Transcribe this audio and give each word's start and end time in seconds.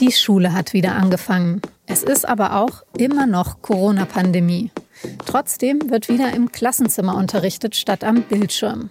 Die 0.00 0.12
Schule 0.12 0.52
hat 0.52 0.74
wieder 0.74 0.94
angefangen. 0.94 1.60
Es 1.86 2.04
ist 2.04 2.28
aber 2.28 2.56
auch 2.60 2.84
immer 2.96 3.26
noch 3.26 3.62
Corona-Pandemie. 3.62 4.70
Trotzdem 5.26 5.90
wird 5.90 6.08
wieder 6.08 6.32
im 6.34 6.52
Klassenzimmer 6.52 7.16
unterrichtet 7.16 7.74
statt 7.74 8.04
am 8.04 8.22
Bildschirm. 8.22 8.90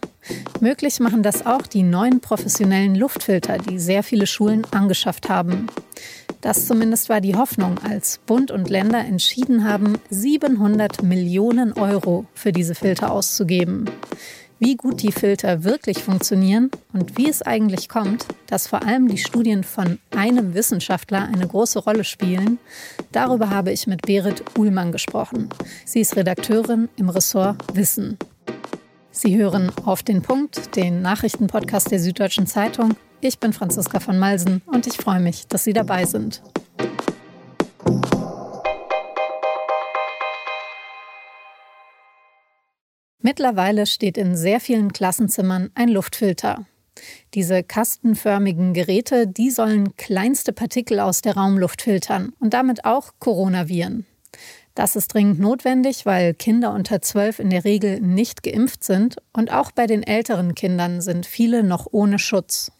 Möglich 0.59 0.99
machen 0.99 1.23
das 1.23 1.45
auch 1.45 1.61
die 1.61 1.83
neuen 1.83 2.19
professionellen 2.19 2.95
Luftfilter, 2.95 3.57
die 3.57 3.79
sehr 3.79 4.03
viele 4.03 4.27
Schulen 4.27 4.65
angeschafft 4.71 5.29
haben. 5.29 5.67
Das 6.41 6.67
zumindest 6.67 7.07
war 7.07 7.21
die 7.21 7.35
Hoffnung, 7.35 7.77
als 7.79 8.19
Bund 8.25 8.51
und 8.51 8.69
Länder 8.69 8.99
entschieden 8.99 9.63
haben, 9.63 9.99
700 10.09 11.03
Millionen 11.03 11.71
Euro 11.73 12.25
für 12.33 12.51
diese 12.51 12.75
Filter 12.75 13.11
auszugeben. 13.11 13.85
Wie 14.59 14.75
gut 14.75 15.03
die 15.03 15.11
Filter 15.11 15.63
wirklich 15.63 16.01
funktionieren 16.03 16.71
und 16.91 17.15
wie 17.15 17.29
es 17.29 17.43
eigentlich 17.43 17.89
kommt, 17.89 18.25
dass 18.47 18.65
vor 18.65 18.83
allem 18.83 19.07
die 19.07 19.19
Studien 19.19 19.63
von 19.63 19.99
einem 20.09 20.55
Wissenschaftler 20.55 21.29
eine 21.31 21.47
große 21.47 21.77
Rolle 21.77 22.03
spielen, 22.03 22.57
darüber 23.11 23.51
habe 23.51 23.71
ich 23.71 23.85
mit 23.85 24.01
Berit 24.01 24.43
Uhlmann 24.57 24.91
gesprochen. 24.91 25.49
Sie 25.85 25.99
ist 25.99 26.15
Redakteurin 26.15 26.89
im 26.95 27.09
Ressort 27.09 27.57
Wissen. 27.75 28.17
Sie 29.11 29.37
hören 29.37 29.71
auf 29.85 30.01
den 30.01 30.23
Punkt, 30.23 30.75
den 30.75 31.03
Nachrichtenpodcast 31.03 31.91
der 31.91 31.99
Süddeutschen 31.99 32.47
Zeitung. 32.47 32.95
Ich 33.21 33.37
bin 33.37 33.53
Franziska 33.53 33.99
von 33.99 34.17
Malsen 34.17 34.63
und 34.65 34.87
ich 34.87 34.97
freue 34.97 35.19
mich, 35.19 35.47
dass 35.47 35.65
Sie 35.65 35.73
dabei 35.73 36.05
sind. 36.05 36.41
Mittlerweile 43.29 43.85
steht 43.87 44.17
in 44.17 44.37
sehr 44.37 44.61
vielen 44.61 44.93
Klassenzimmern 44.93 45.69
ein 45.75 45.89
Luftfilter. 45.89 46.65
Diese 47.33 47.61
kastenförmigen 47.61 48.73
Geräte, 48.73 49.27
die 49.27 49.51
sollen 49.51 49.97
kleinste 49.97 50.53
Partikel 50.53 51.01
aus 51.01 51.23
der 51.23 51.35
Raumluft 51.35 51.81
filtern 51.81 52.31
und 52.39 52.53
damit 52.53 52.85
auch 52.85 53.11
Coronaviren. 53.19 54.05
Das 54.75 54.95
ist 54.95 55.13
dringend 55.13 55.41
notwendig, 55.41 56.05
weil 56.05 56.35
Kinder 56.35 56.71
unter 56.71 57.01
12 57.01 57.39
in 57.39 57.49
der 57.49 57.65
Regel 57.65 57.99
nicht 57.99 58.43
geimpft 58.43 58.85
sind 58.85 59.17
und 59.33 59.51
auch 59.51 59.71
bei 59.71 59.87
den 59.87 60.03
älteren 60.03 60.55
Kindern 60.55 61.01
sind 61.01 61.25
viele 61.25 61.63
noch 61.63 61.85
ohne 61.91 62.19
Schutz. 62.19 62.71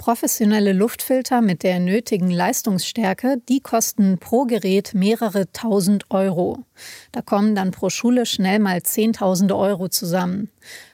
Professionelle 0.00 0.72
Luftfilter 0.72 1.42
mit 1.42 1.62
der 1.62 1.78
nötigen 1.78 2.30
Leistungsstärke, 2.30 3.36
die 3.50 3.60
kosten 3.60 4.16
pro 4.16 4.46
Gerät 4.46 4.94
mehrere 4.94 5.52
tausend 5.52 6.06
Euro. 6.10 6.64
Da 7.12 7.20
kommen 7.20 7.54
dann 7.54 7.70
pro 7.70 7.90
Schule 7.90 8.24
schnell 8.24 8.60
mal 8.60 8.82
Zehntausende 8.82 9.54
Euro 9.54 9.88
zusammen. 9.88 10.48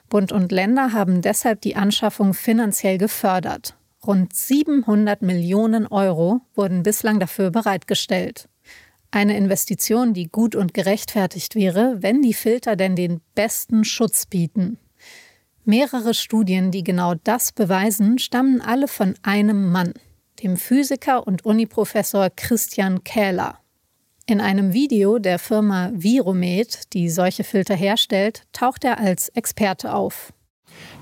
Bund 0.09 0.33
und 0.33 0.51
Länder 0.51 0.91
haben 0.91 1.21
deshalb 1.21 1.61
die 1.61 1.77
Anschaffung 1.77 2.33
finanziell 2.33 2.97
gefördert. 2.97 3.77
Rund 4.05 4.35
700 4.35 5.21
Millionen 5.21 5.87
Euro 5.87 6.41
wurden 6.53 6.83
bislang 6.83 7.21
dafür 7.21 7.49
bereitgestellt. 7.49 8.49
Eine 9.09 9.37
Investition, 9.37 10.13
die 10.13 10.27
gut 10.27 10.53
und 10.53 10.73
gerechtfertigt 10.73 11.55
wäre, 11.55 11.95
wenn 12.01 12.21
die 12.21 12.33
Filter 12.33 12.75
denn 12.75 12.97
den 12.97 13.21
besten 13.35 13.85
Schutz 13.85 14.25
bieten. 14.25 14.77
Mehrere 15.69 16.13
Studien, 16.13 16.71
die 16.71 16.81
genau 16.81 17.15
das 17.25 17.51
beweisen, 17.51 18.19
stammen 18.19 18.61
alle 18.61 18.87
von 18.87 19.15
einem 19.21 19.69
Mann, 19.69 19.93
dem 20.41 20.55
Physiker 20.55 21.27
und 21.27 21.43
Uniprofessor 21.43 22.29
Christian 22.33 23.03
Kähler. 23.03 23.59
In 24.27 24.39
einem 24.39 24.71
Video 24.71 25.19
der 25.19 25.39
Firma 25.39 25.91
Viromed, 25.93 26.93
die 26.93 27.09
solche 27.09 27.43
Filter 27.43 27.75
herstellt, 27.75 28.43
taucht 28.53 28.85
er 28.85 28.97
als 28.97 29.27
Experte 29.27 29.93
auf. 29.93 30.31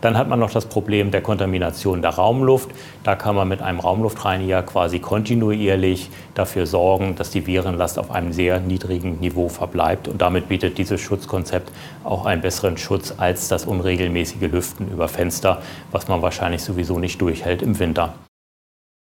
Dann 0.02 0.18
hat 0.18 0.28
man 0.28 0.40
noch 0.40 0.52
das 0.52 0.66
Problem 0.66 1.12
der 1.12 1.22
Kontamination 1.22 2.02
der 2.02 2.12
Raumluft. 2.12 2.70
Da 3.04 3.16
kann 3.16 3.36
man 3.36 3.48
mit 3.48 3.62
einem 3.62 3.80
Raumluftreiniger 3.80 4.64
quasi 4.64 5.00
kontinuierlich 5.00 6.10
dafür 6.34 6.68
sorgen, 6.68 7.16
dass 7.16 7.32
die 7.32 7.48
Virenlast 7.48 7.98
auf 7.98 8.12
einem 8.12 8.34
sehr 8.34 8.60
niedrigen 8.60 9.20
Niveau 9.20 9.50
verbleibt. 9.50 10.08
Und 10.08 10.22
damit 10.22 10.48
bietet 10.48 10.78
dieses 10.78 11.02
Schutzkonzept 11.02 11.72
auch 12.04 12.26
einen 12.26 12.42
besseren 12.42 12.78
Schutz 12.78 13.14
als 13.18 13.48
das 13.48 13.66
unregelmäßige 13.66 14.52
Lüften 14.52 14.92
über 14.92 15.08
Fenster, 15.08 15.62
was 15.92 16.08
man 16.08 16.22
wahrscheinlich 16.22 16.62
sowieso 16.62 17.00
nicht 17.00 17.22
durchhält 17.22 17.62
im 17.62 17.80
Winter. 17.80 18.14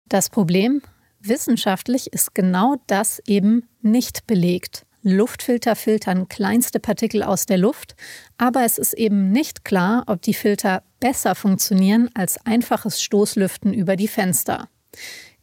Das 0.08 0.30
Problem? 0.30 0.82
Wissenschaftlich 1.20 2.12
ist 2.12 2.34
genau 2.34 2.76
das 2.86 3.20
eben 3.26 3.68
nicht 3.82 4.26
belegt. 4.26 4.86
Luftfilter 5.02 5.76
filtern 5.76 6.28
kleinste 6.28 6.80
Partikel 6.80 7.22
aus 7.22 7.46
der 7.46 7.58
Luft, 7.58 7.94
aber 8.36 8.64
es 8.64 8.78
ist 8.78 8.94
eben 8.94 9.30
nicht 9.30 9.64
klar, 9.64 10.04
ob 10.06 10.22
die 10.22 10.34
Filter 10.34 10.82
besser 11.00 11.34
funktionieren 11.34 12.10
als 12.14 12.44
einfaches 12.44 13.02
Stoßlüften 13.02 13.72
über 13.72 13.96
die 13.96 14.08
Fenster. 14.08 14.68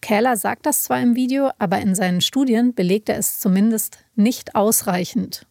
Kähler 0.02 0.38
sagt 0.38 0.66
das 0.66 0.84
zwar 0.84 1.02
im 1.02 1.16
Video, 1.16 1.50
aber 1.58 1.80
in 1.80 1.96
seinen 1.96 2.22
Studien 2.22 2.76
belegt 2.76 3.10
er 3.10 3.18
es 3.18 3.40
zumindest 3.40 4.00
nicht 4.16 4.56
ausreichend. 4.56 5.48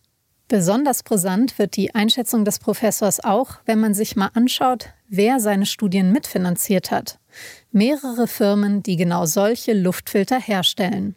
Besonders 0.46 1.02
brisant 1.02 1.58
wird 1.58 1.74
die 1.74 1.94
Einschätzung 1.94 2.44
des 2.44 2.58
Professors 2.58 3.24
auch, 3.24 3.56
wenn 3.64 3.80
man 3.80 3.94
sich 3.94 4.14
mal 4.14 4.30
anschaut, 4.34 4.90
wer 5.08 5.40
seine 5.40 5.66
Studien 5.66 6.12
mitfinanziert 6.12 6.90
hat. 6.90 7.18
Mehrere 7.72 8.28
Firmen, 8.28 8.82
die 8.82 8.96
genau 8.96 9.24
solche 9.24 9.72
Luftfilter 9.72 10.38
herstellen. 10.38 11.16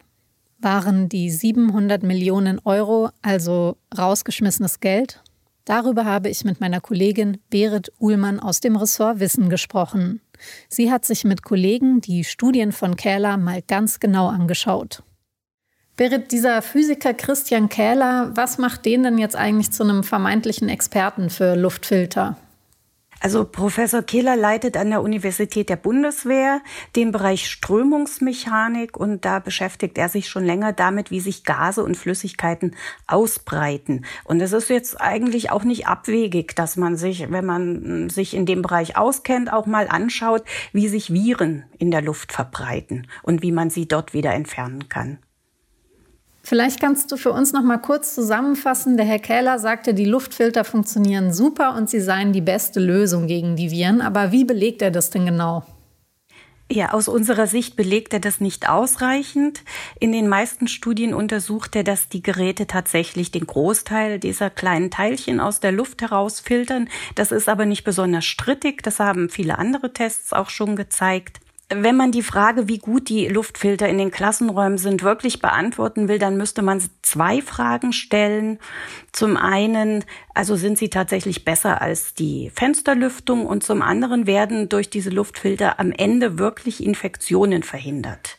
Waren 0.60 1.08
die 1.08 1.30
700 1.30 2.02
Millionen 2.02 2.60
Euro 2.64 3.10
also 3.22 3.76
rausgeschmissenes 3.96 4.80
Geld? 4.80 5.22
Darüber 5.64 6.04
habe 6.04 6.28
ich 6.30 6.44
mit 6.44 6.60
meiner 6.60 6.80
Kollegin 6.80 7.38
Berit 7.48 7.92
Uhlmann 8.00 8.40
aus 8.40 8.60
dem 8.60 8.74
Ressort 8.74 9.20
Wissen 9.20 9.50
gesprochen. 9.50 10.20
Sie 10.68 10.90
hat 10.90 11.04
sich 11.04 11.24
mit 11.24 11.42
Kollegen 11.42 12.00
die 12.00 12.24
Studien 12.24 12.72
von 12.72 12.96
Kähler 12.96 13.36
mal 13.36 13.62
ganz 13.62 14.00
genau 14.00 14.28
angeschaut. 14.28 15.02
Berit, 15.96 16.32
dieser 16.32 16.62
Physiker 16.62 17.14
Christian 17.14 17.68
Kähler, 17.68 18.32
was 18.34 18.58
macht 18.58 18.84
den 18.84 19.02
denn 19.04 19.18
jetzt 19.18 19.36
eigentlich 19.36 19.70
zu 19.70 19.84
einem 19.84 20.02
vermeintlichen 20.02 20.68
Experten 20.68 21.30
für 21.30 21.54
Luftfilter? 21.54 22.36
Also 23.20 23.44
Professor 23.44 24.02
Kehler 24.02 24.36
leitet 24.36 24.76
an 24.76 24.90
der 24.90 25.02
Universität 25.02 25.68
der 25.68 25.76
Bundeswehr 25.76 26.60
den 26.94 27.10
Bereich 27.10 27.50
Strömungsmechanik 27.50 28.96
und 28.96 29.24
da 29.24 29.40
beschäftigt 29.40 29.98
er 29.98 30.08
sich 30.08 30.28
schon 30.28 30.44
länger 30.44 30.72
damit, 30.72 31.10
wie 31.10 31.18
sich 31.18 31.42
Gase 31.42 31.82
und 31.82 31.96
Flüssigkeiten 31.96 32.76
ausbreiten. 33.08 34.04
Und 34.22 34.40
es 34.40 34.52
ist 34.52 34.70
jetzt 34.70 35.00
eigentlich 35.00 35.50
auch 35.50 35.64
nicht 35.64 35.88
abwegig, 35.88 36.54
dass 36.54 36.76
man 36.76 36.96
sich, 36.96 37.30
wenn 37.30 37.44
man 37.44 38.08
sich 38.08 38.34
in 38.34 38.46
dem 38.46 38.62
Bereich 38.62 38.96
auskennt, 38.96 39.52
auch 39.52 39.66
mal 39.66 39.88
anschaut, 39.88 40.44
wie 40.72 40.86
sich 40.86 41.12
Viren 41.12 41.64
in 41.78 41.90
der 41.90 42.02
Luft 42.02 42.32
verbreiten 42.32 43.08
und 43.24 43.42
wie 43.42 43.52
man 43.52 43.68
sie 43.68 43.88
dort 43.88 44.14
wieder 44.14 44.32
entfernen 44.32 44.88
kann. 44.88 45.18
Vielleicht 46.48 46.80
kannst 46.80 47.12
du 47.12 47.18
für 47.18 47.30
uns 47.30 47.52
noch 47.52 47.62
mal 47.62 47.76
kurz 47.76 48.14
zusammenfassen. 48.14 48.96
Der 48.96 49.04
Herr 49.04 49.18
Kähler 49.18 49.58
sagte, 49.58 49.92
die 49.92 50.06
Luftfilter 50.06 50.64
funktionieren 50.64 51.30
super 51.30 51.76
und 51.76 51.90
sie 51.90 52.00
seien 52.00 52.32
die 52.32 52.40
beste 52.40 52.80
Lösung 52.80 53.26
gegen 53.26 53.54
die 53.54 53.70
Viren. 53.70 54.00
Aber 54.00 54.32
wie 54.32 54.46
belegt 54.46 54.80
er 54.80 54.90
das 54.90 55.10
denn 55.10 55.26
genau? 55.26 55.62
Ja, 56.72 56.92
aus 56.92 57.06
unserer 57.06 57.46
Sicht 57.46 57.76
belegt 57.76 58.14
er 58.14 58.20
das 58.20 58.40
nicht 58.40 58.66
ausreichend. 58.66 59.62
In 60.00 60.10
den 60.10 60.26
meisten 60.26 60.68
Studien 60.68 61.12
untersucht 61.12 61.76
er, 61.76 61.84
dass 61.84 62.08
die 62.08 62.22
Geräte 62.22 62.66
tatsächlich 62.66 63.30
den 63.30 63.46
Großteil 63.46 64.18
dieser 64.18 64.48
kleinen 64.48 64.90
Teilchen 64.90 65.40
aus 65.40 65.60
der 65.60 65.72
Luft 65.72 66.00
herausfiltern. 66.00 66.88
Das 67.14 67.30
ist 67.30 67.50
aber 67.50 67.66
nicht 67.66 67.84
besonders 67.84 68.24
strittig. 68.24 68.82
Das 68.82 69.00
haben 69.00 69.28
viele 69.28 69.58
andere 69.58 69.92
Tests 69.92 70.32
auch 70.32 70.48
schon 70.48 70.76
gezeigt 70.76 71.40
wenn 71.70 71.96
man 71.96 72.12
die 72.12 72.22
Frage, 72.22 72.66
wie 72.68 72.78
gut 72.78 73.10
die 73.10 73.28
Luftfilter 73.28 73.88
in 73.88 73.98
den 73.98 74.10
Klassenräumen 74.10 74.78
sind, 74.78 75.02
wirklich 75.02 75.40
beantworten 75.40 76.08
will, 76.08 76.18
dann 76.18 76.38
müsste 76.38 76.62
man 76.62 76.82
zwei 77.02 77.42
Fragen 77.42 77.92
stellen. 77.92 78.58
Zum 79.12 79.36
einen, 79.36 80.04
also 80.34 80.56
sind 80.56 80.78
sie 80.78 80.88
tatsächlich 80.88 81.44
besser 81.44 81.82
als 81.82 82.14
die 82.14 82.50
Fensterlüftung 82.54 83.44
und 83.44 83.62
zum 83.62 83.82
anderen 83.82 84.26
werden 84.26 84.68
durch 84.70 84.88
diese 84.88 85.10
Luftfilter 85.10 85.78
am 85.78 85.92
Ende 85.92 86.38
wirklich 86.38 86.82
Infektionen 86.82 87.62
verhindert. 87.62 88.38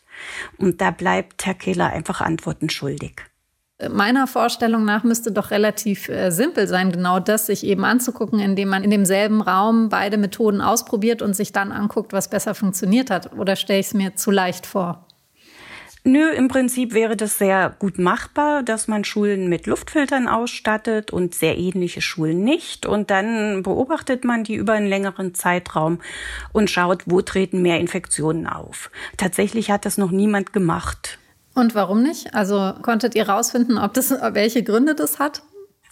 Und 0.57 0.81
da 0.81 0.89
bleibt 0.91 1.45
Herr 1.45 1.53
Kehler 1.53 1.93
einfach 1.93 2.21
Antworten 2.21 2.69
schuldig 2.69 3.28
meiner 3.87 4.27
Vorstellung 4.27 4.83
nach 4.83 5.03
müsste 5.03 5.31
doch 5.31 5.51
relativ 5.51 6.09
äh, 6.09 6.31
simpel 6.31 6.67
sein, 6.67 6.91
genau 6.91 7.19
das 7.19 7.45
sich 7.45 7.65
eben 7.65 7.85
anzugucken, 7.85 8.39
indem 8.39 8.69
man 8.69 8.83
in 8.83 8.89
demselben 8.89 9.41
Raum 9.41 9.87
beide 9.87 10.17
Methoden 10.17 10.59
ausprobiert 10.59 11.21
und 11.21 11.33
sich 11.33 11.53
dann 11.53 11.71
anguckt, 11.71 12.11
was 12.11 12.29
besser 12.29 12.55
funktioniert 12.55 13.09
hat. 13.09 13.33
Oder 13.37 13.55
stelle 13.55 13.79
ich 13.79 13.87
es 13.87 13.93
mir 13.93 14.15
zu 14.15 14.31
leicht 14.31 14.65
vor? 14.65 15.05
Nö, 16.05 16.29
im 16.29 16.47
Prinzip 16.47 16.93
wäre 16.93 17.17
das 17.17 17.37
sehr 17.37 17.75
gut 17.77 17.99
machbar, 17.99 18.63
dass 18.63 18.87
man 18.87 19.03
Schulen 19.03 19.49
mit 19.49 19.67
Luftfiltern 19.67 20.27
ausstattet 20.27 21.11
und 21.11 21.35
sehr 21.35 21.57
ähnliche 21.57 22.01
Schulen 22.01 22.43
nicht. 22.43 22.85
Und 22.85 23.11
dann 23.11 23.63
beobachtet 23.63 24.23
man 24.23 24.45
die 24.45 24.55
über 24.55 24.73
einen 24.73 24.87
längeren 24.87 25.35
Zeitraum 25.35 25.99
und 26.53 26.69
schaut, 26.69 27.03
wo 27.05 27.21
treten 27.21 27.61
mehr 27.61 27.79
Infektionen 27.79 28.47
auf. 28.47 28.91
Tatsächlich 29.17 29.71
hat 29.71 29.85
das 29.85 29.97
noch 29.97 30.11
niemand 30.11 30.53
gemacht. 30.53 31.19
Und 31.53 31.75
warum 31.75 32.03
nicht? 32.03 32.33
Also 32.33 32.73
konntet 32.81 33.15
ihr 33.15 33.27
rausfinden, 33.27 33.77
ob 33.77 33.93
das, 33.93 34.11
welche 34.11 34.63
Gründe 34.63 34.95
das 34.95 35.19
hat? 35.19 35.41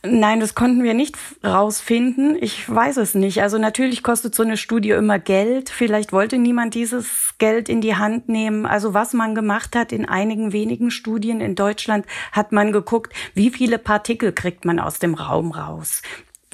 Nein, 0.04 0.40
das 0.40 0.54
konnten 0.54 0.84
wir 0.84 0.94
nicht 0.94 1.18
rausfinden. 1.44 2.38
Ich 2.40 2.70
weiß 2.70 2.98
es 2.98 3.16
nicht. 3.16 3.42
Also 3.42 3.58
natürlich 3.58 4.04
kostet 4.04 4.36
so 4.36 4.44
eine 4.44 4.56
Studie 4.56 4.92
immer 4.92 5.18
Geld. 5.18 5.70
Vielleicht 5.70 6.14
wollte 6.14 6.38
niemand 6.38 6.76
dieses 6.76 7.34
Geld 7.40 7.68
in 7.68 7.82
die 7.82 7.96
Hand 7.96 8.30
nehmen. 8.30 8.68
Also 8.68 8.94
was 8.94 9.14
man 9.14 9.34
gemacht 9.34 9.76
hat 9.76 9.92
in 9.92 10.08
einigen 10.08 10.54
wenigen 10.54 10.92
Studien 10.92 11.42
in 11.42 11.56
Deutschland, 11.56 12.06
hat 12.32 12.52
man 12.52 12.72
geguckt, 12.72 13.12
wie 13.34 13.50
viele 13.50 13.80
Partikel 13.80 14.34
kriegt 14.34 14.66
man 14.66 14.80
aus 14.80 15.00
dem 15.00 15.16
Raum 15.16 15.52
raus 15.52 16.04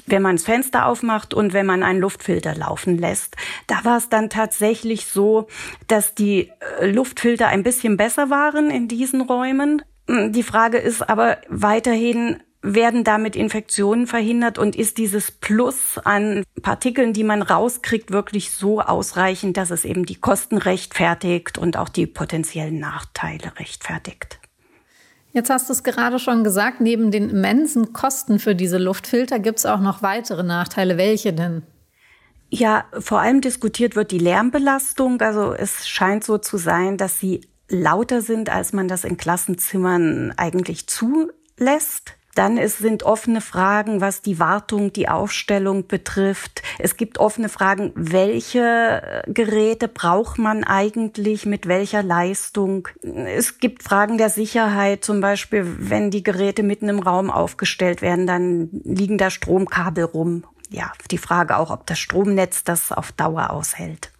wenn 0.06 0.22
man 0.22 0.36
das 0.36 0.44
Fenster 0.44 0.86
aufmacht 0.86 1.34
und 1.34 1.52
wenn 1.52 1.66
man 1.66 1.82
einen 1.82 2.00
Luftfilter 2.00 2.54
laufen 2.54 2.98
lässt. 2.98 3.36
Da 3.66 3.84
war 3.84 3.98
es 3.98 4.08
dann 4.08 4.30
tatsächlich 4.30 5.06
so, 5.06 5.48
dass 5.88 6.14
die 6.14 6.50
äh, 6.80 6.86
Luftfilter 6.90 7.48
ein 7.48 7.62
bisschen 7.62 7.96
besser 7.96 8.30
waren 8.30 8.70
in 8.70 8.88
diesen 8.88 9.20
Räumen. 9.20 9.82
Die 10.08 10.42
Frage 10.42 10.78
ist 10.78 11.08
aber 11.08 11.38
weiterhin, 11.48 12.40
werden 12.64 13.04
damit 13.04 13.36
Infektionen 13.36 14.06
verhindert 14.06 14.58
und 14.58 14.74
ist 14.74 14.96
dieses 14.96 15.30
Plus 15.30 15.98
an 15.98 16.44
Partikeln, 16.62 17.12
die 17.12 17.24
man 17.24 17.42
rauskriegt, 17.42 18.10
wirklich 18.10 18.50
so 18.50 18.80
ausreichend, 18.80 19.56
dass 19.58 19.70
es 19.70 19.84
eben 19.84 20.06
die 20.06 20.14
Kosten 20.16 20.56
rechtfertigt 20.56 21.58
und 21.58 21.76
auch 21.76 21.90
die 21.90 22.06
potenziellen 22.06 22.78
Nachteile 22.78 23.52
rechtfertigt? 23.58 24.40
Jetzt 25.34 25.50
hast 25.50 25.68
du 25.68 25.72
es 25.72 25.82
gerade 25.82 26.20
schon 26.20 26.44
gesagt, 26.44 26.80
neben 26.80 27.10
den 27.10 27.28
immensen 27.28 27.92
Kosten 27.92 28.38
für 28.38 28.54
diese 28.54 28.78
Luftfilter 28.78 29.40
gibt 29.40 29.58
es 29.58 29.66
auch 29.66 29.80
noch 29.80 30.00
weitere 30.00 30.44
Nachteile. 30.44 30.96
Welche 30.96 31.32
denn? 31.32 31.64
Ja, 32.50 32.84
vor 33.00 33.18
allem 33.18 33.40
diskutiert 33.40 33.96
wird 33.96 34.12
die 34.12 34.18
Lärmbelastung. 34.18 35.20
Also 35.20 35.52
es 35.52 35.88
scheint 35.88 36.22
so 36.22 36.38
zu 36.38 36.56
sein, 36.56 36.98
dass 36.98 37.18
sie 37.18 37.40
lauter 37.68 38.22
sind, 38.22 38.48
als 38.48 38.72
man 38.72 38.86
das 38.86 39.02
in 39.02 39.16
Klassenzimmern 39.16 40.32
eigentlich 40.36 40.86
zulässt. 40.86 42.14
Dann 42.34 42.58
es 42.58 42.78
sind 42.78 43.02
offene 43.02 43.40
Fragen, 43.40 44.00
was 44.00 44.22
die 44.22 44.38
Wartung, 44.38 44.92
die 44.92 45.08
Aufstellung 45.08 45.86
betrifft. 45.86 46.62
Es 46.78 46.96
gibt 46.96 47.18
offene 47.18 47.48
Fragen, 47.48 47.92
welche 47.94 48.60
äh, 48.60 49.32
Geräte 49.32 49.88
braucht 49.88 50.38
man 50.38 50.64
eigentlich, 50.64 51.46
mit 51.46 51.68
welcher 51.68 52.02
Leistung. 52.02 52.88
Es 53.02 53.58
gibt 53.58 53.82
Fragen 53.82 54.18
der 54.18 54.30
Sicherheit, 54.30 55.04
zum 55.04 55.20
Beispiel, 55.20 55.64
wenn 55.78 56.10
die 56.10 56.22
Geräte 56.22 56.62
mitten 56.62 56.88
im 56.88 56.98
Raum 56.98 57.30
aufgestellt 57.30 58.02
werden, 58.02 58.26
dann 58.26 58.68
liegen 58.84 59.18
da 59.18 59.30
Stromkabel 59.30 60.04
rum. 60.04 60.44
Ja, 60.70 60.92
die 61.10 61.18
Frage 61.18 61.56
auch, 61.56 61.70
ob 61.70 61.86
das 61.86 61.98
Stromnetz 61.98 62.64
das 62.64 62.90
auf 62.90 63.12
Dauer 63.12 63.50
aushält. 63.50 64.10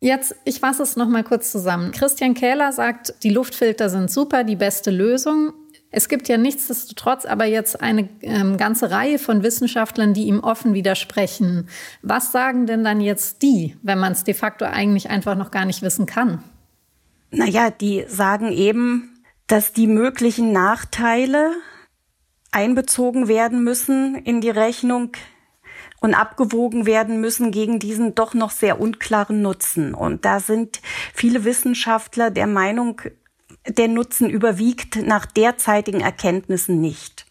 Jetzt, 0.00 0.36
ich 0.44 0.60
fasse 0.60 0.82
es 0.82 0.96
noch 0.96 1.08
mal 1.08 1.24
kurz 1.24 1.50
zusammen. 1.50 1.90
Christian 1.90 2.34
Kähler 2.34 2.72
sagt, 2.72 3.14
die 3.24 3.30
Luftfilter 3.30 3.88
sind 3.88 4.10
super, 4.10 4.44
die 4.44 4.54
beste 4.54 4.90
Lösung. 4.90 5.52
Es 5.90 6.08
gibt 6.08 6.28
ja 6.28 6.36
nichtsdestotrotz 6.36 7.24
aber 7.24 7.46
jetzt 7.46 7.80
eine 7.80 8.08
ähm, 8.20 8.58
ganze 8.58 8.90
Reihe 8.90 9.18
von 9.18 9.42
Wissenschaftlern, 9.42 10.12
die 10.12 10.24
ihm 10.24 10.40
offen 10.40 10.74
widersprechen. 10.74 11.68
Was 12.02 12.30
sagen 12.30 12.66
denn 12.66 12.84
dann 12.84 13.00
jetzt 13.00 13.42
die, 13.42 13.76
wenn 13.82 13.98
man 13.98 14.12
es 14.12 14.24
de 14.24 14.34
facto 14.34 14.66
eigentlich 14.66 15.08
einfach 15.08 15.34
noch 15.34 15.50
gar 15.50 15.64
nicht 15.64 15.80
wissen 15.80 16.04
kann? 16.04 16.44
Naja, 17.30 17.70
die 17.70 18.04
sagen 18.06 18.52
eben, 18.52 19.22
dass 19.46 19.72
die 19.72 19.86
möglichen 19.86 20.52
Nachteile 20.52 21.52
einbezogen 22.50 23.28
werden 23.28 23.64
müssen 23.64 24.14
in 24.14 24.40
die 24.40 24.50
Rechnung 24.50 25.12
und 26.00 26.14
abgewogen 26.14 26.86
werden 26.86 27.20
müssen 27.20 27.50
gegen 27.50 27.78
diesen 27.78 28.14
doch 28.14 28.34
noch 28.34 28.50
sehr 28.50 28.80
unklaren 28.80 29.42
Nutzen. 29.42 29.94
Und 29.94 30.24
da 30.24 30.40
sind 30.40 30.80
viele 31.14 31.44
Wissenschaftler 31.44 32.30
der 32.30 32.46
Meinung, 32.46 33.00
der 33.68 33.88
Nutzen 33.88 34.30
überwiegt 34.30 34.96
nach 34.96 35.26
derzeitigen 35.26 36.00
Erkenntnissen 36.00 36.80
nicht. 36.80 37.26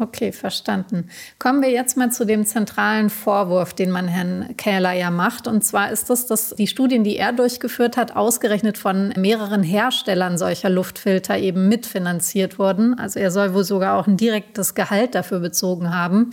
Okay, 0.00 0.32
verstanden. 0.32 1.10
Kommen 1.38 1.60
wir 1.60 1.70
jetzt 1.70 1.98
mal 1.98 2.10
zu 2.10 2.24
dem 2.24 2.46
zentralen 2.46 3.10
Vorwurf, 3.10 3.74
den 3.74 3.90
man 3.90 4.08
Herrn 4.08 4.56
Kähler 4.56 4.92
ja 4.92 5.10
macht. 5.10 5.46
Und 5.46 5.62
zwar 5.62 5.90
ist 5.90 6.08
das, 6.08 6.26
dass 6.26 6.54
die 6.56 6.66
Studien, 6.66 7.04
die 7.04 7.18
er 7.18 7.34
durchgeführt 7.34 7.98
hat, 7.98 8.16
ausgerechnet 8.16 8.78
von 8.78 9.12
mehreren 9.18 9.62
Herstellern 9.62 10.38
solcher 10.38 10.70
Luftfilter 10.70 11.36
eben 11.36 11.68
mitfinanziert 11.68 12.58
wurden. 12.58 12.98
Also 12.98 13.20
er 13.20 13.30
soll 13.30 13.52
wohl 13.52 13.64
sogar 13.64 13.98
auch 13.98 14.06
ein 14.06 14.16
direktes 14.16 14.74
Gehalt 14.74 15.14
dafür 15.14 15.40
bezogen 15.40 15.94
haben. 15.94 16.30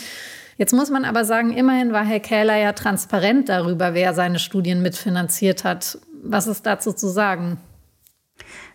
Jetzt 0.57 0.71
muss 0.71 0.89
man 0.89 1.03
aber 1.03 1.25
sagen, 1.25 1.51
immerhin 1.51 1.91
war 1.91 2.05
Herr 2.05 2.21
Kähler 2.21 2.55
ja 2.55 2.71
transparent 2.71 3.49
darüber, 3.49 3.93
wer 3.93 4.13
seine 4.13 4.39
Studien 4.39 4.81
mitfinanziert 4.81 5.65
hat. 5.65 5.99
Was 6.23 6.47
ist 6.47 6.65
dazu 6.65 6.93
zu 6.93 7.09
sagen? 7.09 7.57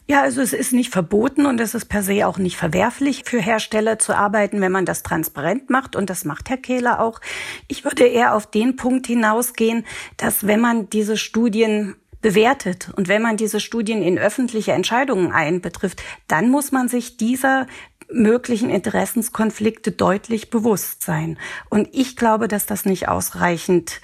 Ja, 0.09 0.23
also 0.23 0.41
es 0.41 0.53
ist 0.53 0.73
nicht 0.73 0.93
verboten 0.93 1.47
und 1.47 1.61
es 1.61 1.75
ist 1.75 1.85
per 1.85 2.03
se 2.03 2.27
auch 2.27 2.37
nicht 2.37 2.57
verwerflich 2.57 3.23
für 3.25 3.41
Hersteller 3.41 3.99
zu 3.99 4.17
arbeiten, 4.17 4.61
wenn 4.61 4.73
man 4.73 4.85
das 4.85 5.03
transparent 5.03 5.71
macht 5.71 5.95
und 5.95 6.11
das 6.11 6.25
macht 6.25 6.51
Herr 6.51 6.57
Kehler 6.57 7.01
auch. 7.01 7.21
Ich 7.69 7.85
würde 7.85 8.05
eher 8.05 8.35
auf 8.35 8.47
den 8.47 8.77
Punkt 8.77 9.07
hinausgehen, 9.07 9.85
dass 10.17 10.47
wenn 10.47 10.61
man 10.61 10.91
diese 10.91 11.17
Studien 11.17 11.95
bewertet 12.21 12.91
und 12.97 13.09
wenn 13.09 13.23
man 13.23 13.37
diese 13.37 13.61
Studien 13.61 14.03
in 14.03 14.19
öffentliche 14.19 14.73
Entscheidungen 14.73 15.33
einbetrifft, 15.33 16.03
dann 16.29 16.51
muss 16.51 16.73
man 16.73 16.89
sich 16.89 17.17
dieser 17.17 17.67
möglichen 18.11 18.71
Interessenskonflikte 18.71 19.93
deutlich 19.93 20.51
bewusst 20.51 21.03
sein. 21.03 21.39
Und 21.69 21.89
ich 21.93 22.17
glaube, 22.17 22.49
dass 22.49 22.67
das 22.67 22.85
nicht 22.85 23.09
ausreichend 23.09 24.01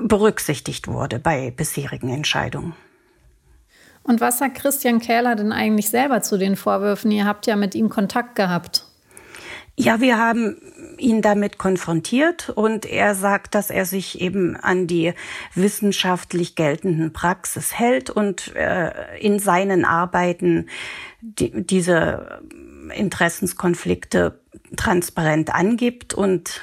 berücksichtigt 0.00 0.88
wurde 0.88 1.18
bei 1.18 1.50
bisherigen 1.50 2.10
Entscheidungen. 2.10 2.74
Und 4.06 4.20
was 4.20 4.38
sagt 4.38 4.58
Christian 4.58 5.00
Kähler 5.00 5.34
denn 5.34 5.50
eigentlich 5.52 5.90
selber 5.90 6.22
zu 6.22 6.38
den 6.38 6.54
Vorwürfen? 6.54 7.10
Ihr 7.10 7.24
habt 7.24 7.46
ja 7.46 7.56
mit 7.56 7.74
ihm 7.74 7.88
Kontakt 7.88 8.36
gehabt. 8.36 8.84
Ja, 9.78 10.00
wir 10.00 10.16
haben 10.16 10.56
ihn 10.96 11.20
damit 11.20 11.58
konfrontiert 11.58 12.48
und 12.48 12.86
er 12.86 13.14
sagt, 13.14 13.54
dass 13.54 13.68
er 13.68 13.84
sich 13.84 14.20
eben 14.20 14.56
an 14.56 14.86
die 14.86 15.12
wissenschaftlich 15.54 16.54
geltenden 16.54 17.12
Praxis 17.12 17.74
hält 17.74 18.08
und 18.08 18.54
äh, 18.54 19.18
in 19.18 19.38
seinen 19.38 19.84
Arbeiten 19.84 20.68
die, 21.20 21.66
diese 21.66 22.40
Interessenskonflikte 22.94 24.40
transparent 24.76 25.52
angibt 25.52 26.14
und 26.14 26.62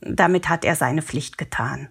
damit 0.00 0.48
hat 0.48 0.64
er 0.64 0.74
seine 0.74 1.02
Pflicht 1.02 1.38
getan. 1.38 1.90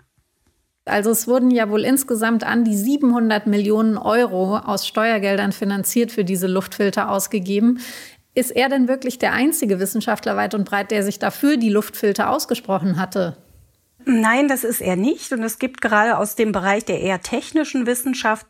Also 0.86 1.12
es 1.12 1.28
wurden 1.28 1.52
ja 1.52 1.70
wohl 1.70 1.84
insgesamt 1.84 2.44
an 2.44 2.64
die 2.64 2.76
700 2.76 3.46
Millionen 3.46 3.98
Euro 3.98 4.58
aus 4.58 4.88
Steuergeldern 4.88 5.52
finanziert 5.52 6.12
für 6.12 6.26
diese 6.26 6.48
Luftfilter 6.48 7.12
ausgegeben. 7.12 7.80
Ist 8.34 8.52
er 8.52 8.70
denn 8.70 8.88
wirklich 8.88 9.20
der 9.20 9.34
einzige 9.34 9.80
Wissenschaftler 9.80 10.38
weit 10.38 10.56
und 10.56 10.64
breit, 10.64 10.90
der 10.92 11.04
sich 11.04 11.20
dafür 11.20 11.58
die 11.58 11.70
Luftfilter 11.70 12.30
ausgesprochen 12.30 13.00
hatte? 13.00 13.38
Nein, 14.06 14.48
das 14.48 14.64
ist 14.64 14.82
er 14.82 14.96
nicht. 14.96 15.32
Und 15.32 15.44
es 15.44 15.60
gibt 15.60 15.82
gerade 15.82 16.18
aus 16.18 16.36
dem 16.36 16.52
Bereich 16.52 16.86
der 16.86 17.02
eher 17.02 17.22
technischen 17.22 17.86
Wissenschaft 17.86 18.48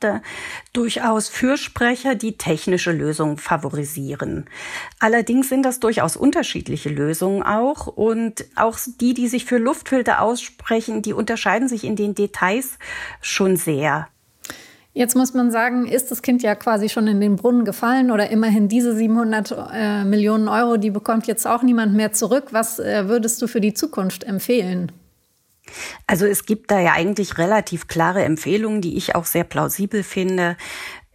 durchaus 0.73 1.29
Fürsprecher, 1.29 2.15
die 2.15 2.37
technische 2.37 2.91
Lösungen 2.91 3.37
favorisieren. 3.37 4.45
Allerdings 4.99 5.49
sind 5.49 5.63
das 5.63 5.79
durchaus 5.79 6.15
unterschiedliche 6.15 6.89
Lösungen 6.89 7.43
auch. 7.43 7.87
Und 7.87 8.45
auch 8.55 8.77
die, 8.99 9.13
die 9.13 9.27
sich 9.27 9.45
für 9.45 9.57
Luftfilter 9.57 10.21
aussprechen, 10.21 11.01
die 11.01 11.13
unterscheiden 11.13 11.67
sich 11.67 11.83
in 11.83 11.95
den 11.95 12.15
Details 12.15 12.77
schon 13.21 13.57
sehr. 13.57 14.07
Jetzt 14.93 15.15
muss 15.15 15.33
man 15.33 15.51
sagen, 15.51 15.87
ist 15.87 16.11
das 16.11 16.21
Kind 16.21 16.43
ja 16.43 16.53
quasi 16.53 16.89
schon 16.89 17.07
in 17.07 17.21
den 17.21 17.37
Brunnen 17.37 17.63
gefallen 17.63 18.11
oder 18.11 18.29
immerhin 18.29 18.67
diese 18.67 18.93
700 18.93 19.55
äh, 19.73 20.03
Millionen 20.03 20.49
Euro, 20.49 20.75
die 20.75 20.91
bekommt 20.91 21.27
jetzt 21.27 21.47
auch 21.47 21.63
niemand 21.63 21.93
mehr 21.93 22.11
zurück. 22.11 22.47
Was 22.51 22.77
äh, 22.79 23.07
würdest 23.07 23.41
du 23.41 23.47
für 23.47 23.61
die 23.61 23.73
Zukunft 23.73 24.25
empfehlen? 24.25 24.91
Also 26.07 26.25
es 26.25 26.45
gibt 26.45 26.71
da 26.71 26.79
ja 26.79 26.93
eigentlich 26.93 27.37
relativ 27.37 27.87
klare 27.87 28.23
Empfehlungen, 28.23 28.81
die 28.81 28.97
ich 28.97 29.15
auch 29.15 29.25
sehr 29.25 29.43
plausibel 29.43 30.03
finde. 30.03 30.57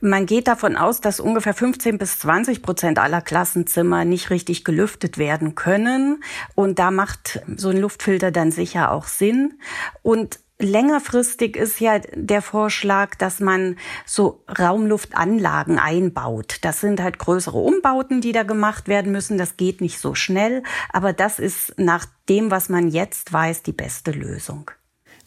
Man 0.00 0.26
geht 0.26 0.46
davon 0.46 0.76
aus, 0.76 1.00
dass 1.00 1.20
ungefähr 1.20 1.54
15 1.54 1.96
bis 1.96 2.18
20 2.18 2.62
Prozent 2.62 2.98
aller 2.98 3.22
Klassenzimmer 3.22 4.04
nicht 4.04 4.30
richtig 4.30 4.62
gelüftet 4.62 5.16
werden 5.16 5.54
können. 5.54 6.22
Und 6.54 6.78
da 6.78 6.90
macht 6.90 7.40
so 7.56 7.70
ein 7.70 7.78
Luftfilter 7.78 8.30
dann 8.30 8.50
sicher 8.50 8.92
auch 8.92 9.06
Sinn. 9.06 9.54
Und 10.02 10.38
Längerfristig 10.58 11.54
ist 11.54 11.80
ja 11.80 11.98
der 12.14 12.40
Vorschlag, 12.40 13.14
dass 13.16 13.40
man 13.40 13.76
so 14.06 14.42
Raumluftanlagen 14.58 15.78
einbaut. 15.78 16.58
Das 16.62 16.80
sind 16.80 17.02
halt 17.02 17.18
größere 17.18 17.58
Umbauten, 17.58 18.22
die 18.22 18.32
da 18.32 18.42
gemacht 18.42 18.88
werden 18.88 19.12
müssen. 19.12 19.36
Das 19.36 19.58
geht 19.58 19.82
nicht 19.82 19.98
so 19.98 20.14
schnell, 20.14 20.62
aber 20.90 21.12
das 21.12 21.38
ist 21.38 21.78
nach 21.78 22.06
dem, 22.30 22.50
was 22.50 22.70
man 22.70 22.88
jetzt 22.88 23.34
weiß, 23.34 23.64
die 23.64 23.72
beste 23.72 24.12
Lösung. 24.12 24.70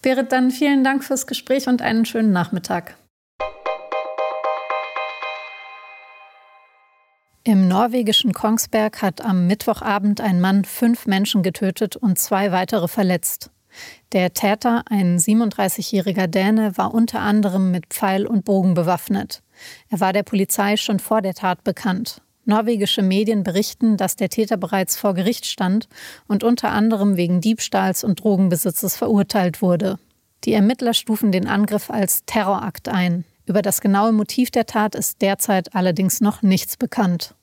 Berit, 0.01 0.31
dann 0.31 0.49
vielen 0.49 0.83
Dank 0.83 1.03
fürs 1.03 1.27
Gespräch 1.27 1.67
und 1.67 1.83
einen 1.83 2.05
schönen 2.05 2.31
Nachmittag. 2.31 2.95
Im 7.43 7.67
norwegischen 7.67 8.33
Kongsberg 8.33 9.03
hat 9.03 9.23
am 9.23 9.45
Mittwochabend 9.45 10.21
ein 10.21 10.41
Mann 10.41 10.65
fünf 10.65 11.05
Menschen 11.05 11.43
getötet 11.43 11.95
und 11.95 12.17
zwei 12.17 12.51
weitere 12.51 12.87
verletzt. 12.87 13.51
Der 14.11 14.33
Täter, 14.33 14.83
ein 14.89 15.17
37-jähriger 15.17 16.27
Däne, 16.27 16.77
war 16.77 16.93
unter 16.93 17.19
anderem 17.19 17.71
mit 17.71 17.87
Pfeil 17.87 18.25
und 18.25 18.45
Bogen 18.45 18.73
bewaffnet. 18.73 19.41
Er 19.89 19.99
war 19.99 20.13
der 20.13 20.23
Polizei 20.23 20.77
schon 20.77 20.99
vor 20.99 21.21
der 21.21 21.33
Tat 21.33 21.63
bekannt. 21.63 22.21
Norwegische 22.45 23.03
Medien 23.03 23.43
berichten, 23.43 23.95
dass 23.95 24.15
der 24.15 24.29
Täter 24.29 24.57
bereits 24.57 24.97
vor 24.97 25.13
Gericht 25.13 25.45
stand 25.45 25.87
und 26.27 26.43
unter 26.43 26.71
anderem 26.71 27.15
wegen 27.15 27.41
Diebstahls 27.41 28.03
und 28.03 28.23
Drogenbesitzes 28.23 28.97
verurteilt 28.97 29.61
wurde. 29.61 29.99
Die 30.45 30.53
Ermittler 30.53 30.93
stufen 30.93 31.31
den 31.31 31.47
Angriff 31.47 31.91
als 31.91 32.25
Terrorakt 32.25 32.87
ein. 32.89 33.25
Über 33.45 33.61
das 33.61 33.81
genaue 33.81 34.13
Motiv 34.13 34.51
der 34.51 34.65
Tat 34.65 34.95
ist 34.95 35.21
derzeit 35.21 35.75
allerdings 35.75 36.21
noch 36.21 36.41
nichts 36.41 36.77
bekannt. 36.77 37.35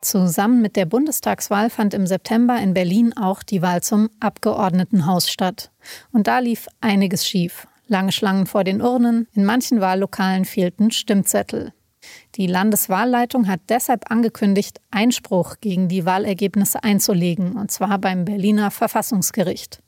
Zusammen 0.00 0.62
mit 0.62 0.76
der 0.76 0.86
Bundestagswahl 0.86 1.70
fand 1.70 1.92
im 1.92 2.06
September 2.06 2.58
in 2.60 2.72
Berlin 2.72 3.16
auch 3.16 3.42
die 3.42 3.62
Wahl 3.62 3.82
zum 3.82 4.10
Abgeordnetenhaus 4.20 5.28
statt. 5.28 5.70
Und 6.12 6.28
da 6.28 6.38
lief 6.38 6.68
einiges 6.80 7.26
schief. 7.26 7.66
Lange 7.88 8.12
Schlangen 8.12 8.46
vor 8.46 8.64
den 8.64 8.80
Urnen, 8.80 9.26
in 9.32 9.44
manchen 9.44 9.80
Wahllokalen 9.80 10.44
fehlten 10.44 10.90
Stimmzettel. 10.90 11.72
Die 12.36 12.46
Landeswahlleitung 12.46 13.48
hat 13.48 13.60
deshalb 13.68 14.10
angekündigt, 14.10 14.80
Einspruch 14.90 15.56
gegen 15.60 15.88
die 15.88 16.04
Wahlergebnisse 16.04 16.84
einzulegen, 16.84 17.52
und 17.52 17.70
zwar 17.70 17.98
beim 17.98 18.24
Berliner 18.24 18.70
Verfassungsgericht. 18.70 19.82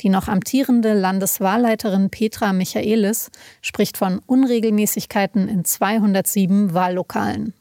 Die 0.00 0.10
noch 0.10 0.28
amtierende 0.28 0.94
Landeswahlleiterin 0.94 2.10
Petra 2.10 2.52
Michaelis 2.52 3.30
spricht 3.62 3.96
von 3.96 4.20
Unregelmäßigkeiten 4.26 5.48
in 5.48 5.64
207 5.64 6.72
Wahllokalen. 6.72 7.52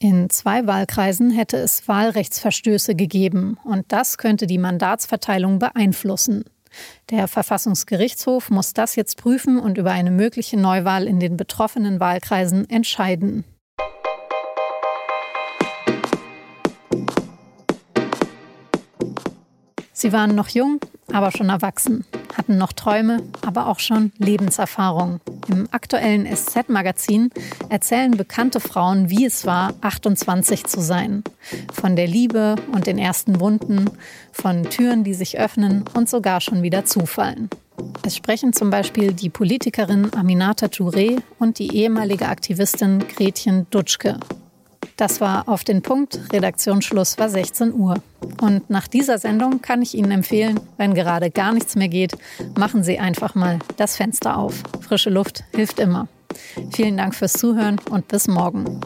In 0.00 0.30
zwei 0.30 0.64
Wahlkreisen 0.68 1.32
hätte 1.32 1.56
es 1.56 1.88
Wahlrechtsverstöße 1.88 2.94
gegeben, 2.94 3.58
und 3.64 3.86
das 3.88 4.16
könnte 4.16 4.46
die 4.46 4.56
Mandatsverteilung 4.56 5.58
beeinflussen. 5.58 6.44
Der 7.10 7.26
Verfassungsgerichtshof 7.26 8.48
muss 8.48 8.72
das 8.74 8.94
jetzt 8.94 9.16
prüfen 9.16 9.58
und 9.58 9.76
über 9.76 9.90
eine 9.90 10.12
mögliche 10.12 10.56
Neuwahl 10.56 11.08
in 11.08 11.18
den 11.18 11.36
betroffenen 11.36 11.98
Wahlkreisen 11.98 12.70
entscheiden. 12.70 13.42
Sie 19.92 20.12
waren 20.12 20.36
noch 20.36 20.50
jung, 20.50 20.78
aber 21.12 21.30
schon 21.32 21.48
erwachsen, 21.48 22.04
hatten 22.36 22.58
noch 22.58 22.72
Träume, 22.72 23.22
aber 23.46 23.66
auch 23.66 23.78
schon 23.78 24.12
Lebenserfahrung. 24.18 25.20
Im 25.48 25.68
aktuellen 25.70 26.26
SZ-Magazin 26.26 27.30
erzählen 27.68 28.12
bekannte 28.12 28.60
Frauen, 28.60 29.10
wie 29.10 29.24
es 29.24 29.46
war, 29.46 29.74
28 29.80 30.64
zu 30.64 30.80
sein. 30.80 31.24
Von 31.72 31.96
der 31.96 32.06
Liebe 32.06 32.56
und 32.72 32.86
den 32.86 32.98
ersten 32.98 33.40
Wunden, 33.40 33.90
von 34.32 34.64
Türen, 34.64 35.04
die 35.04 35.14
sich 35.14 35.38
öffnen 35.38 35.84
und 35.94 36.08
sogar 36.08 36.40
schon 36.40 36.62
wieder 36.62 36.84
zufallen. 36.84 37.48
Es 38.04 38.16
sprechen 38.16 38.52
zum 38.52 38.70
Beispiel 38.70 39.12
die 39.12 39.30
Politikerin 39.30 40.12
Aminata 40.14 40.66
Touré 40.66 41.20
und 41.38 41.58
die 41.58 41.76
ehemalige 41.76 42.28
Aktivistin 42.28 43.04
Gretchen 43.08 43.66
Dutschke. 43.70 44.18
Das 44.98 45.20
war 45.20 45.48
auf 45.48 45.62
den 45.62 45.80
Punkt. 45.80 46.18
Redaktionsschluss 46.32 47.18
war 47.18 47.28
16 47.28 47.72
Uhr. 47.72 48.02
Und 48.40 48.68
nach 48.68 48.88
dieser 48.88 49.18
Sendung 49.18 49.62
kann 49.62 49.80
ich 49.80 49.94
Ihnen 49.94 50.10
empfehlen, 50.10 50.58
wenn 50.76 50.92
gerade 50.92 51.30
gar 51.30 51.52
nichts 51.52 51.76
mehr 51.76 51.88
geht, 51.88 52.18
machen 52.58 52.82
Sie 52.82 52.98
einfach 52.98 53.36
mal 53.36 53.60
das 53.76 53.96
Fenster 53.96 54.36
auf. 54.36 54.64
Frische 54.80 55.10
Luft 55.10 55.44
hilft 55.54 55.78
immer. 55.78 56.08
Vielen 56.72 56.96
Dank 56.96 57.14
fürs 57.14 57.34
Zuhören 57.34 57.76
und 57.90 58.08
bis 58.08 58.26
morgen. 58.26 58.80